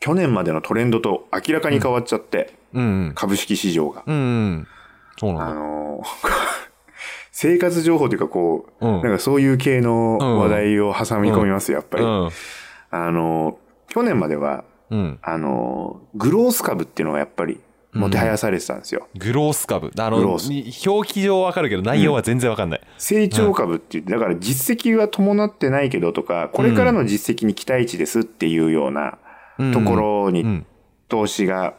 [0.00, 3.12] 去年までのトレンドと明らかに変わっちゃって、うん。
[3.14, 4.02] 株式市場が。
[4.06, 4.14] うん。
[4.14, 4.18] う
[4.60, 4.66] ん。
[5.18, 5.54] そうなんあだ。
[5.54, 6.02] の、
[7.40, 12.02] 生活情報というかこう、うんなんかそういう系の話題を挟み込みますよ、やっぱり。
[12.02, 12.30] うん。
[12.90, 15.18] あの、去年までは、うん。
[15.22, 17.60] あの、グロース株っていうのがやっぱり、
[17.92, 19.06] もてはやされてたんですよ。
[19.16, 19.92] グロース株。
[19.96, 22.80] あの、表記上わかるけど、内容は全然わかんない。
[22.96, 29.18] 成長株って言って、だから実績は伴ってないけどとか、これからの実績に期待値ですっていうような
[29.72, 30.66] ところにうん。
[31.08, 31.74] 投資が、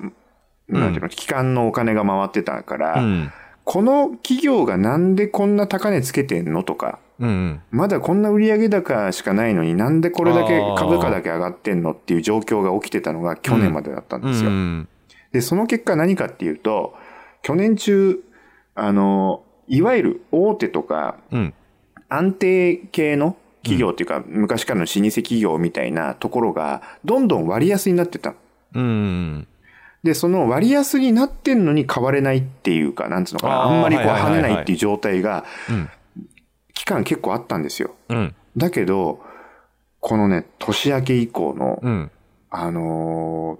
[0.69, 3.31] なんていうの、機関のお金が回ってたから、うん。
[3.71, 7.62] この企業がなんでこんな高値つけてんのとか、うん。
[7.69, 14.49] まだこんな売上高しかないのになんでこれだけ株価だけ上がってんのっていう状況が起きてたのが去年までだったんですよ。
[14.49, 14.88] うん。
[15.32, 16.95] で、その結果何かっていうと、
[17.43, 18.19] 去年中、
[18.73, 21.53] あの、いわゆる大手とかうん。
[22.10, 28.36] 安定系の企業っていうか、昔からの老舗企業みたいなところが、どんどん割安になってたの。
[28.73, 29.47] うん。
[30.03, 35.89] で、その割安になってんのに買われないっていうか、なんつうのかな、あんまりこう跳ねないっていう状態が、うん。
[36.73, 37.95] 期間結構あったんですよ。
[38.07, 38.35] うん。
[38.55, 39.21] だけど、
[39.99, 42.12] このね、年明け以降の、うん。
[42.49, 43.59] あの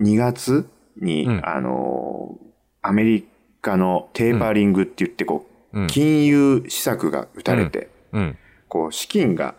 [0.00, 0.68] ー、2月
[1.00, 2.52] に、うんあのー
[2.84, 3.28] アメリ
[3.60, 5.86] カのテーパーリングって言って、こう、うん。
[5.86, 8.36] 金融施策が打たれて、うん。
[8.66, 9.54] こう、資金が、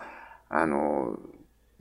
[0.50, 1.18] あの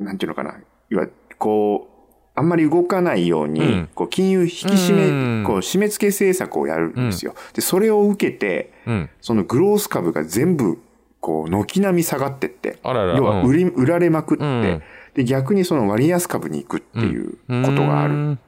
[0.01, 0.57] ーなんていうのかな、
[0.91, 1.09] いわ
[1.39, 1.92] こう、
[2.35, 7.35] あんまり動かないように、うんこう、金融引き締め、うんこう、締め付け政策をやるんですよ。
[7.53, 9.11] で、それを受けて、うん。
[9.21, 10.79] そのグロース株が全部、
[11.21, 13.17] こう、軒並み下がってって、あらら。
[13.17, 14.83] 要は売り、売られまくって、うん
[15.15, 18.39] で、逆にその割安株に行くっていうことがあるる。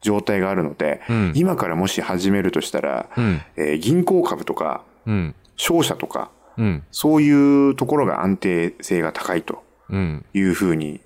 [0.00, 3.40] 状態があるので、うん今からもし始めるとしたら、うん。
[3.56, 5.34] えー銀行株とか、うん。
[5.56, 6.82] 商社とか、うん。
[6.90, 10.24] そういうところが安定性が高いとうん。
[10.34, 11.00] いうふうに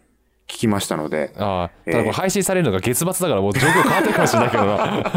[0.48, 5.12] 聞きましたので、ああ、ただこれ配信されるのが月末だからもう状況変わってるかもしれないけどな。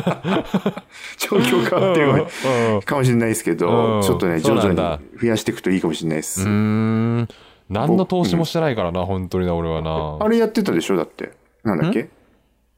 [1.17, 2.25] 状況変わってる
[2.73, 4.75] うんかもしれないですけど、うんちょっとね、徐々に
[5.21, 6.41] 増やしていくといいかもしれないです。
[6.41, 7.27] うーん。
[7.69, 10.17] 何の投資もしてないからな、本当にな、俺はな。
[10.23, 11.31] あれやってたでしょだって。
[11.63, 12.09] なんだっけ？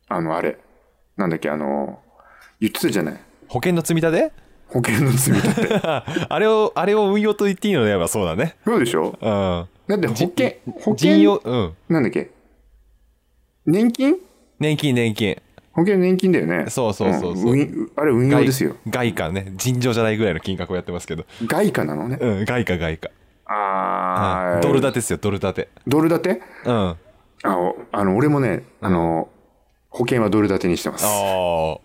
[0.08, 0.58] あの、あれ。
[1.18, 1.50] なんだっけ？
[1.50, 2.00] あの、
[2.62, 3.18] 言ってたじゃない。
[3.50, 4.32] 保険の積み立て？
[4.70, 5.76] 保険の積み立て。
[5.84, 8.56] あれを、あれを運用と言っていいのであればそうだね。
[8.66, 9.18] そうでしょ？
[9.22, 9.68] うん。
[9.88, 11.74] だって保険、保険、うん。
[11.90, 12.32] なんだっけ？
[13.68, 14.16] 年金？
[14.60, 15.38] 年金、年金。
[15.74, 16.66] 保険年金だよね。
[16.70, 18.76] そうそうそうそうん運あれ運用ですよ。
[18.90, 19.52] 外貨ね。
[19.58, 21.26] 尋常じゃないぐらいの金額をやってますけど。
[21.46, 22.18] 外貨なのね。
[22.20, 23.10] うん、外貨、外貨。
[23.46, 25.70] あーうんドル建てですよ、ドル建て。
[25.86, 26.42] ドル建て？
[26.66, 26.74] うん。
[26.74, 26.98] あ
[27.44, 29.30] あおあの、俺もね、あの、
[29.90, 31.06] 保険はドル建てにしてます。
[31.06, 31.10] あ、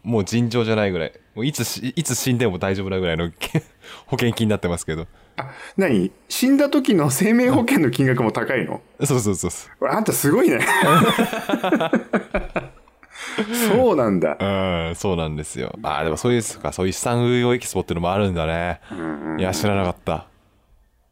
[0.05, 1.13] もう尋常じゃないぐらい。
[1.35, 3.31] もういつし、いつ死んでも大丈夫なぐらいの
[4.07, 5.07] 保険金になってますけど。
[5.37, 6.11] あ、何？
[6.29, 8.81] 死んだ時の生命保険の金額も高いの？
[9.05, 10.61] そうそうそうそあんたすごいね。
[13.69, 14.37] そうなんだ。
[14.39, 14.45] う。
[14.89, 15.79] うん、そうなんですよ。
[15.83, 18.81] ああ、でもそういう、か、そういう資産運用エキスポっていうのもあるんだね。
[19.39, 20.27] いや、知らなかった。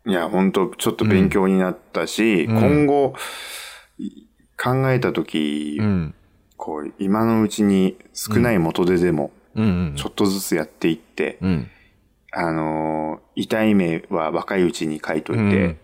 [0.06, 3.14] いや、本当ちょっと勉強になったし、ん今後、
[3.98, 4.26] い
[4.62, 6.14] 考えた時、うん。
[6.56, 11.70] こう、今のうちに少ない元手でも、うんうんちょっとずつやっていって、うん。
[12.32, 15.78] あのー痛い目は若いうちに書いといて、うん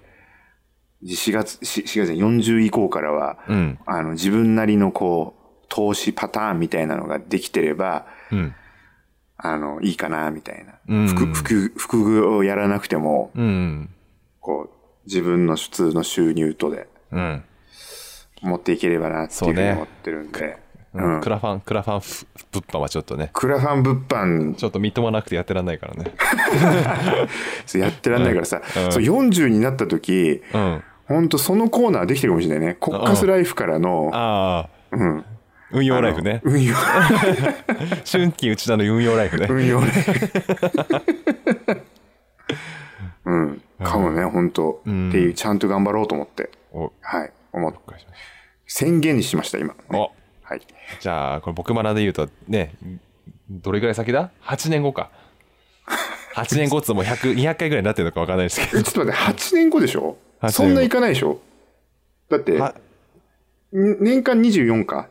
[1.04, 3.78] 4月、4月40以降からは、うん。
[3.87, 8.54] あの、自分なりのこう、投資パターンみたいなのができてれば、うん。
[9.37, 10.74] あの、いいかな、みたいな。
[10.88, 13.90] うん服、服、服具をやらなくても、うん。
[14.40, 17.44] こう、自分の普通の収入とで、うん。
[18.42, 20.59] 持っていければなっていうふうに思ってるんで。
[20.96, 21.20] うん。
[21.20, 23.30] クラファンクラファンふ物販はちょっとね。
[23.32, 26.12] クラファン物販ちょっとみっともなくてやってらんないからね。
[27.74, 28.92] やってらんないからさ、うん。
[28.92, 30.82] そう40になった時、うん。
[31.06, 32.76] ほんとそのコーナーできてるかもしれないね。
[32.80, 35.24] コッカスライフからの、ああうん。
[35.72, 36.40] 運用ライフね。
[36.44, 36.74] 運用、
[38.11, 39.46] 春季内田の運用ライフね。
[39.50, 40.30] 運用ライフ。
[43.24, 43.62] うん。
[43.82, 44.80] かもね、本当。
[44.87, 45.09] うん。
[45.09, 46.50] っていう、ちゃんと頑張ろうと思って。
[46.72, 46.92] お。
[47.00, 47.32] はい。
[47.52, 47.74] 思っ
[48.66, 49.74] 宣言にしました、今。
[49.90, 50.11] お
[50.48, 50.61] はい。
[51.00, 52.74] じゃあこれ僕マナで言うとね
[53.50, 55.11] どれぐらい先だ ?8 年後か。
[56.35, 60.50] 8年後っつも100 200 回ぐらいになってるのか分かんないですけえちょっと待って、8年後でしょ？8年後。
[60.52, 61.40] そんないかないでしょ？
[62.28, 62.61] だって
[63.72, 65.09] 年間24か？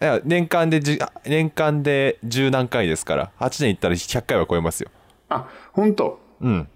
[0.00, 4.90] いや年間でじ年間で十何回ですから8年いったら100回は超えますよ。
[5.28, 6.18] あ、本当？
[6.40, 6.68] うん。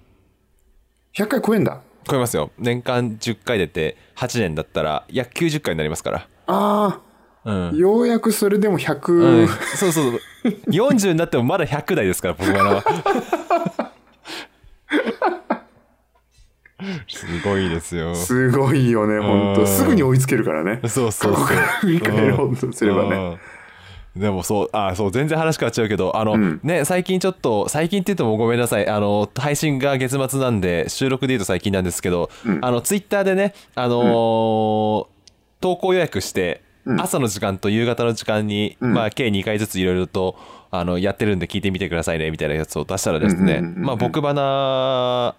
[1.15, 1.81] 100回超えんだ？
[2.09, 2.51] 超えますよ。
[2.59, 6.29] 年間10回出て8年だったら約90回になりますから。
[6.47, 7.01] あ
[7.45, 10.21] うあ、ん、ようやくそれでも100、うん、そうそう。
[10.69, 12.83] 40になってもまだ100台ですから僕は。
[17.09, 18.15] すごいですよ。
[18.15, 19.55] すごいよね、本うん。
[19.57, 19.67] 当。
[19.67, 20.81] すぐに追いつけるからね。
[20.89, 21.33] そうそうそう。
[21.35, 23.39] ここから振り返ろうとすればね。
[24.15, 24.21] うん。
[24.23, 26.61] でもそうあそう全然話変わっちゃうけどあの、うん。
[26.65, 28.89] ね最近ちょっと最近って言ってもごめんなさい。
[28.89, 32.59] あの配信が月末なんで収録で言うと最近なんですけど、うん。
[32.65, 35.07] あのツイッターでねあのー
[35.61, 38.95] 投稿予約して、うん朝の時間と夕方の時間に、うん。
[38.95, 40.37] まあ計2回ずついろいろと
[40.71, 45.35] あのやってるんで聞いてみてくださいねみたいなやつを出したらですね、まあ僕花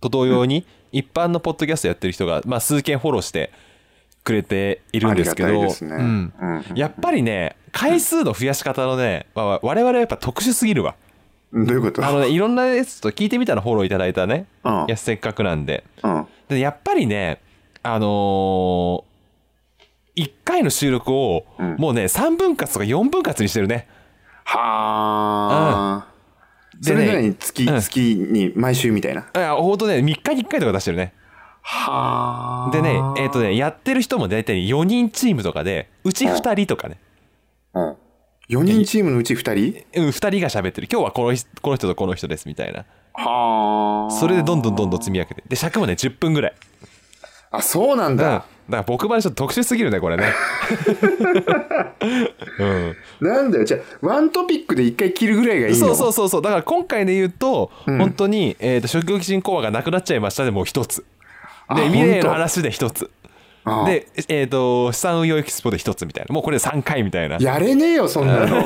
[0.00, 3.50] と同様に一般のポッドキャストやってる人が、まあ、数件フォローして
[4.24, 5.66] くれているんですけど
[6.74, 10.94] やっぱりね回数の増やし方のね、まあ我々はやっぱ特殊すぎるわ。
[11.52, 12.06] どういうこと？
[12.06, 14.72] あのねいろんなやつと聞いてみたらフォローいただいたねうん。
[14.82, 15.84] いやせっかくなんで。
[16.02, 16.26] うん。
[16.48, 17.40] でやっぱりね
[17.82, 19.02] あのー、
[20.18, 21.76] 1回の収録をうん。
[21.76, 23.88] もうね3分割とか4分割にしてるね。
[24.44, 26.08] はあ。
[26.80, 27.80] それでねなりに月、うん。
[27.80, 29.22] 月に毎週みたいな？
[29.34, 31.14] いやほんとね3日に1回とか出してるね。
[31.62, 32.70] はあ。
[32.72, 36.98] でねえっ、とねやってる人も大体4人チームとかでうち2人とかね。
[37.74, 37.96] うん。
[38.48, 40.00] 4人チームのうち2人？
[40.00, 40.88] うん、2人が喋ってる。
[40.90, 42.84] 今日はこの人この人とこの人ですみたいな。
[43.12, 44.10] はあ。
[44.10, 45.44] それでどんどんどんどん積み上げて。
[45.46, 46.54] で尺もね10分ぐらい。
[47.50, 48.24] あ、そうなんだ。
[48.24, 48.82] からだだ。
[48.82, 50.32] から僕までちょっと特殊すぎるねこれね。
[52.58, 52.96] うん。
[53.20, 53.64] なんだよ。
[53.64, 55.86] じゃあ、ワントピックで1回切るぐらいがいいの？
[55.88, 56.42] そうそうそうそう。
[56.42, 57.98] だから今回で言うと、うん。
[57.98, 61.04] 本当に、えー、と職業基準講話がなくなっちゃいましたでもう一つ。
[61.70, 63.10] あで未来の話で一つ
[63.86, 66.32] でえっ、と資産運用エキスポで一つみたいな。
[66.32, 67.36] もうこれで3回みたいな。
[67.40, 68.64] やれねえよ、そんなの。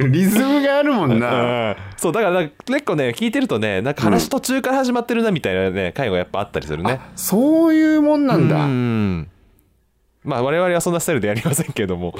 [0.08, 1.72] リズムがあるもんな。
[1.72, 1.76] うん。
[1.96, 8.56] そうだから結構ね聞いてるとねなんか話途中から始まってるなみたいなね回がやっぱあったりするね、そういうもんなんだ。
[8.56, 9.28] うん。
[10.24, 12.14] まあ我々はそんなスタイルでやりませんけども。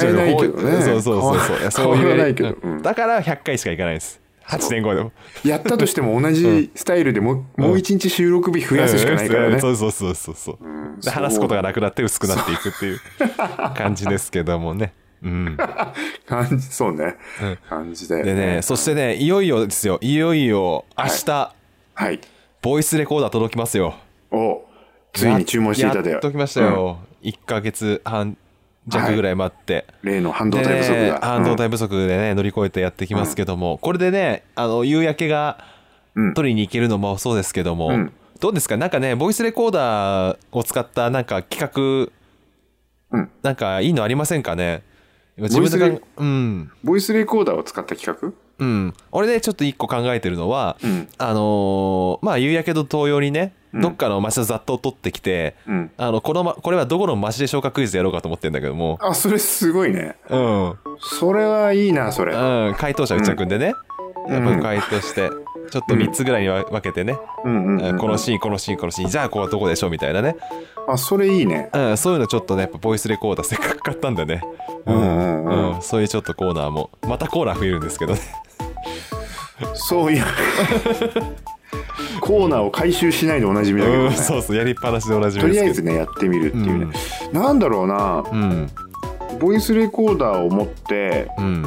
[0.00, 0.82] 変えないけどね。
[0.82, 1.70] そうそうそうそう。
[1.70, 2.56] そういう変わらないけど。
[2.62, 2.72] うん。
[2.76, 5.12] うんだから100回しかいかないです8年後でも。
[5.44, 9.54] やったとしても同じスタイルでもう、もう一日収録日増やすしかないからね。
[9.54, 9.60] うん。
[9.60, 13.00] そうそうそうそうそう、で話すことがなくなって薄くなっていくっていう
[13.76, 14.92] 感じですけどもね。
[15.22, 15.56] うん。
[16.26, 17.16] 感じ、そうね。
[17.68, 18.56] 感じだよでね。
[18.56, 19.98] ねそしてねいよいよですよ。
[20.00, 21.54] いよいよ明日、
[21.94, 22.20] はい。
[22.60, 23.94] ボイスレコーダー届きますよ。
[24.30, 24.64] お
[25.12, 26.10] ついに注文していただよ。
[26.12, 28.36] やっときましたよ、1ヶ月半
[28.88, 31.20] 弱ぐらい待って、うん例の半導体不足でねが。
[31.20, 35.64] 半導体不足でね乗り越えてやってきますけども、これでねあの夕焼けが
[36.14, 36.34] うん。
[36.34, 38.12] 取りに行けるのもそうですけども、うん。
[38.40, 38.76] どうですか？
[38.76, 42.10] なんかねボイスレコーダーを使ったなんか企
[43.10, 43.30] 画うん。
[43.42, 44.82] なんかいいのありませんかね？
[45.38, 46.72] 今自分でボイスレかんうん。
[46.84, 48.32] ボイスレコーダーを使った企画？
[48.58, 48.94] うん。
[49.10, 51.08] 俺でちょっと一個考えてるのは、うん。
[51.16, 55.90] あのーまあ夕焼けと同様にね、うんどっかの街の雑踏を取ってきて、うん。
[55.96, 58.98] あのこの、ま、これはどこの街で消化クイズやろうかと思ってんだけども。
[59.00, 60.16] あ、それすごいね。
[60.28, 62.34] うん、うん、それはいいな、それ。
[62.76, 63.74] 回答者内田君でね、
[64.28, 64.44] うん。
[64.46, 65.30] やっぱ回答して
[65.70, 67.98] ちょっと3つぐらいに分けてね、うんうんうん。
[67.98, 69.10] このシーンこのシーンこのシーン。
[69.10, 70.36] じゃあここはどこでしょうみたいなね、
[70.86, 71.70] あ、それいいね。
[71.72, 74.42] うん、そういうのちょっとねやっぱボイスレコーダーせっかく買ったんでね。
[74.84, 75.74] うんうんうん。
[75.76, 75.82] うん。
[75.82, 78.20] そういうちょっとコーナーもまたコーナー増えるんですけどね。
[79.74, 80.24] そういう。
[82.22, 84.06] コーナーを回収しないでおなじみだけどね。
[84.06, 86.94] うんそうそうやりっぱなしでおなじみとりあえずね、やってみるっていうね。
[87.32, 88.70] なんだろうな、うん。
[89.40, 91.66] ボイスレコーダーを持って、うん。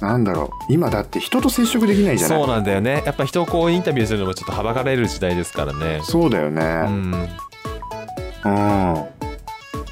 [0.00, 2.38] なんだろう、今だって人と接触できないじゃない？
[2.38, 3.02] そうなんだよね。
[3.04, 6.00] やっぱ人をこうインタビューするのもちょっとはばかれる時代ですからね。
[6.02, 6.62] そうだよね。
[6.62, 7.12] うん。
[8.44, 9.04] うん。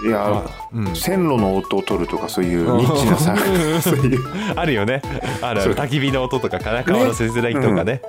[0.07, 0.43] いやあ、
[0.75, 0.95] うん。
[0.95, 3.35] 線路の音を取るとかそういうニッチなさ、
[3.81, 4.21] そういう。
[4.55, 5.01] あるよね。
[5.41, 5.75] あるある。
[5.75, 8.03] 焚き火の音とか金川のせせらぎとかね、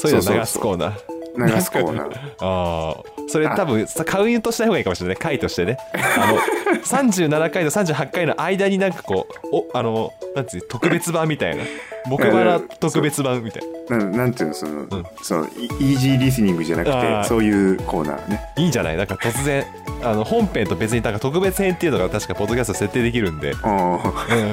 [0.00, 1.54] そういうの流すコーナー。
[1.54, 2.16] 流すコーナー。
[2.40, 5.16] ああそれ多分さカウントした方がいいかもしれない。
[5.16, 5.76] 回としてね。
[5.94, 6.38] あの
[6.82, 11.64] 37回と38回の間になんかこうおあのなんていう特別版みたいな。
[12.08, 13.98] 僕バラ特別版みたいな。
[13.98, 14.88] なんなんていうのその、ん。
[15.22, 18.40] そのイイージーリスニングじゃなくてそういうコーナーね。
[18.56, 18.96] いいんじゃない？
[18.96, 19.64] なんか突然
[20.02, 23.58] あの本編と別になんか特別編っていうのが確かポッドキャスト設定できるんで、うん、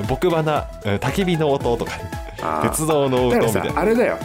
[0.08, 1.92] 僕花うん焚き火の音とか。
[2.62, 3.72] 鉄道の音みたいな。
[3.72, 4.20] さあれだよ、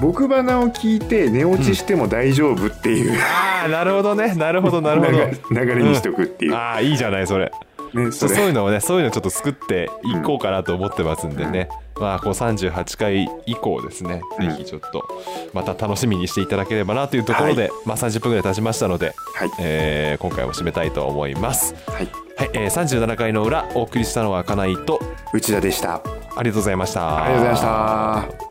[0.00, 4.34] 僕花を聞いて寝落ちしても大丈夫っていう、ああなるほどね。
[4.34, 5.12] なるほどなるほど。
[5.12, 7.52] 流れ流れにしておくっていう、ああいいじゃないそれ。
[7.94, 8.34] ねそれ。
[8.34, 11.68] そういうのをねそういうのをちょっと作っていこうかなと思ってますんでね、
[11.98, 14.50] まあこう38回以降ですね、うん。
[14.50, 15.04] ぜひちょっと
[15.52, 19.50] また楽しみにしていただければなというところで、まあ30分ぐらい経ちましたので、はい。
[19.60, 21.74] えー今回も締めたいと思います。
[21.86, 22.08] はい。
[22.36, 25.00] はい、えー37回の裏お送りしたのは金井と。
[25.32, 25.96] 内田でした。
[25.96, 26.02] あ
[26.36, 27.00] ありがとうございました。
[27.00, 28.49] りがとうございました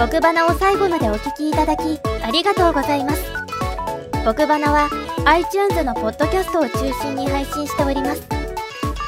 [0.00, 3.22] 僕花を最後までお聞きいただきありがとうございます。
[4.24, 4.88] 僕花は
[5.26, 6.70] iTunes のポッドキャストを中
[7.02, 8.22] 心に配信しております。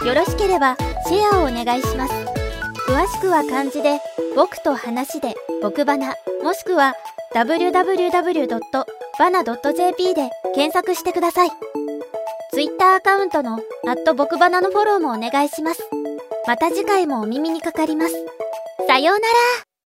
[0.06, 0.76] よろしければ
[1.06, 2.12] シェアをお願いします。
[2.86, 4.00] 詳しくは漢字で
[4.36, 6.92] 僕と話で僕花もしくは
[7.34, 8.54] www.bana.jp
[10.14, 11.50] で検索してください。
[12.52, 13.60] Twitter アカウントの
[14.14, 15.88] 僕花のフォローもお願いします。
[16.46, 18.14] また次回もお耳にかかります。
[18.86, 19.71] さようなら。